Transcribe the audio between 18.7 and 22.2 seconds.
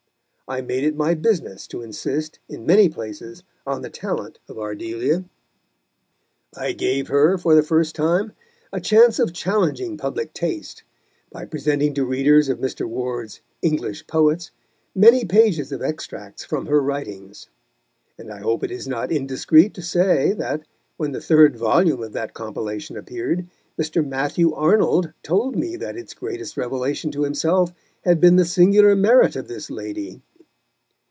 is not indiscreet to say that, when the third volume of